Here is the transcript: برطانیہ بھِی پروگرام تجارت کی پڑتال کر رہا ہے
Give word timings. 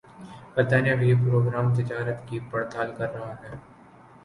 برطانیہ 0.53 0.95
بھِی 0.95 1.13
پروگرام 1.17 1.73
تجارت 1.75 2.27
کی 2.27 2.39
پڑتال 2.51 2.91
کر 2.97 3.13
رہا 3.13 3.33
ہے 3.43 3.55